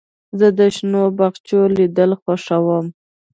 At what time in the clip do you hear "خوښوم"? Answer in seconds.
2.21-2.85